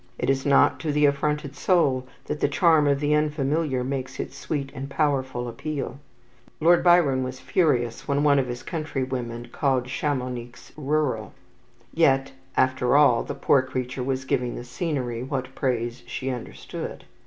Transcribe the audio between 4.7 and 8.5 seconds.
and powerful appeal. Lord Byron was furious when one of